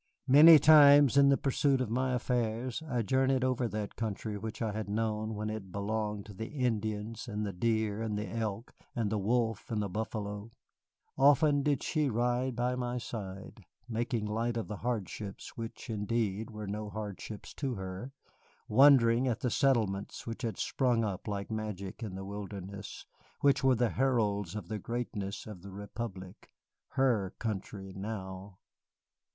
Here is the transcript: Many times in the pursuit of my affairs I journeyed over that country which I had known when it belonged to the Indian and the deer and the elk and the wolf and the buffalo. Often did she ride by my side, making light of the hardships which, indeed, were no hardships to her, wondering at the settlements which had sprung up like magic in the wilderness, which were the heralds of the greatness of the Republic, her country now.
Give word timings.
Many 0.27 0.57
times 0.57 1.15
in 1.15 1.29
the 1.29 1.37
pursuit 1.37 1.79
of 1.79 1.91
my 1.91 2.13
affairs 2.15 2.81
I 2.89 3.03
journeyed 3.03 3.43
over 3.43 3.67
that 3.67 3.95
country 3.95 4.35
which 4.35 4.59
I 4.59 4.71
had 4.71 4.89
known 4.89 5.35
when 5.35 5.51
it 5.51 5.71
belonged 5.71 6.25
to 6.25 6.33
the 6.33 6.47
Indian 6.47 7.13
and 7.27 7.45
the 7.45 7.53
deer 7.53 8.01
and 8.01 8.17
the 8.17 8.27
elk 8.27 8.73
and 8.95 9.11
the 9.11 9.19
wolf 9.19 9.69
and 9.69 9.79
the 9.79 9.87
buffalo. 9.89 10.49
Often 11.19 11.61
did 11.61 11.83
she 11.83 12.09
ride 12.09 12.55
by 12.55 12.75
my 12.75 12.97
side, 12.97 13.63
making 13.87 14.25
light 14.25 14.57
of 14.57 14.67
the 14.67 14.77
hardships 14.77 15.55
which, 15.55 15.87
indeed, 15.87 16.49
were 16.49 16.65
no 16.65 16.89
hardships 16.89 17.53
to 17.53 17.75
her, 17.75 18.11
wondering 18.67 19.27
at 19.27 19.41
the 19.41 19.51
settlements 19.51 20.25
which 20.25 20.41
had 20.41 20.57
sprung 20.57 21.03
up 21.03 21.27
like 21.27 21.51
magic 21.51 22.01
in 22.01 22.15
the 22.15 22.25
wilderness, 22.25 23.05
which 23.41 23.63
were 23.63 23.75
the 23.75 23.89
heralds 23.91 24.55
of 24.55 24.67
the 24.67 24.79
greatness 24.79 25.45
of 25.45 25.61
the 25.61 25.69
Republic, 25.71 26.49
her 26.93 27.35
country 27.37 27.93
now. 27.95 28.57